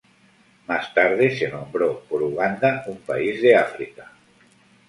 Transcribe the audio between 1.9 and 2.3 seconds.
por